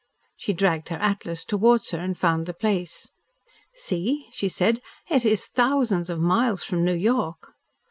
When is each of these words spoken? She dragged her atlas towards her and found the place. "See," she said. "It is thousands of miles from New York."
She 0.35 0.51
dragged 0.53 0.89
her 0.89 0.95
atlas 0.95 1.45
towards 1.45 1.91
her 1.91 1.99
and 1.99 2.17
found 2.17 2.47
the 2.47 2.55
place. 2.55 3.11
"See," 3.75 4.29
she 4.31 4.49
said. 4.49 4.79
"It 5.11 5.23
is 5.25 5.45
thousands 5.45 6.09
of 6.09 6.19
miles 6.19 6.63
from 6.63 6.83
New 6.83 6.95
York." 6.95 7.51